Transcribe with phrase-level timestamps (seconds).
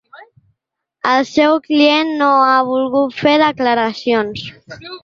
[1.11, 4.53] El seu client no ha volgut fer declaracions.